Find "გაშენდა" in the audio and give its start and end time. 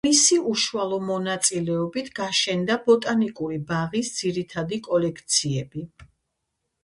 2.21-2.77